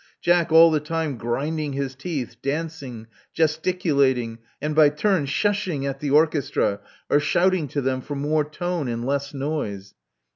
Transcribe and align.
Jack 0.19 0.51
all 0.51 0.71
the 0.71 0.79
time 0.79 1.15
grinding 1.15 1.73
his 1.73 1.93
teeth; 1.93 2.35
dancing; 2.41 3.05
gesticulating; 3.35 4.39
and 4.59 4.73
by 4.75 4.89
turns 4.89 5.29
shsh 5.29 5.53
sh 5.53 5.57
shing 5.59 5.85
at 5.85 5.99
the 5.99 6.09
orchestra, 6.09 6.79
or 7.11 7.19
shouting 7.19 7.67
to 7.67 7.81
them 7.81 8.01
for 8.01 8.15
more 8.15 8.43
tone 8.43 8.87
and 8.87 9.05
less 9.05 9.31
noise. 9.31 9.93